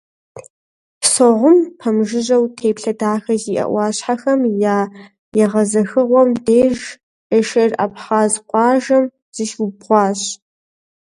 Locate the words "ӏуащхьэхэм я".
3.71-4.77